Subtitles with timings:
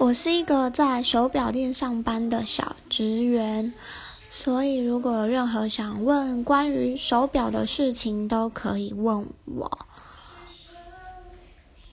[0.00, 3.74] 我是一个在手表店上班的小职员
[4.30, 9.89] 所以如果有任何想问关于手表的事情都可以问我。